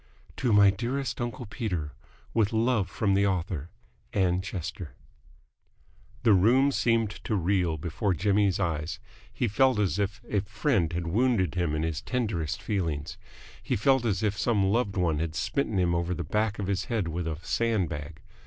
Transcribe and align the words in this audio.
"To 0.37 0.51
my 0.51 0.71
dearest 0.71 1.21
uncle 1.21 1.45
Peter, 1.45 1.93
with 2.33 2.51
love 2.51 2.89
from 2.89 3.13
the 3.13 3.27
author, 3.27 3.69
Ann 4.13 4.41
Chester." 4.41 4.95
The 6.23 6.33
room 6.33 6.71
seemed 6.71 7.11
to 7.23 7.35
reel 7.35 7.77
before 7.77 8.15
Jimmy's 8.15 8.59
eyes. 8.59 8.97
He 9.31 9.47
felt 9.47 9.77
as 9.77 9.99
if 9.99 10.19
a 10.27 10.41
friend 10.41 10.91
had 10.91 11.05
wounded 11.05 11.53
him 11.53 11.75
in 11.75 11.83
his 11.83 12.01
tenderest 12.01 12.63
feelings. 12.63 13.19
He 13.61 13.75
felt 13.75 14.03
as 14.03 14.23
if 14.23 14.35
some 14.35 14.63
loved 14.63 14.97
one 14.97 15.19
had 15.19 15.35
smitten 15.35 15.77
him 15.77 15.93
over 15.93 16.15
the 16.15 16.23
back 16.23 16.57
of 16.57 16.65
the 16.65 16.83
head 16.89 17.07
with 17.07 17.27
a 17.27 17.37
sandbag. 17.43 18.21